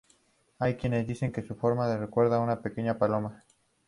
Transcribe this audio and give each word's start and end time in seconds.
Hay 0.57 0.77
quienes 0.77 1.05
dicen 1.05 1.31
que 1.31 1.43
su 1.43 1.53
forma 1.53 1.87
les 1.87 1.99
recuerda 1.99 2.37
a 2.37 2.41
una 2.41 2.63
pequeña 2.63 2.97
paloma. 2.97 3.43